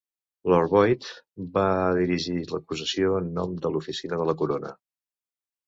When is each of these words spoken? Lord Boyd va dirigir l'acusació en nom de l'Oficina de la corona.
Lord 0.51 0.69
Boyd 0.71 1.09
va 1.57 1.65
dirigir 1.99 2.39
l'acusació 2.55 3.13
en 3.21 3.29
nom 3.39 3.55
de 3.67 3.73
l'Oficina 3.77 4.23
de 4.25 4.29
la 4.33 4.39
corona. 4.43 4.77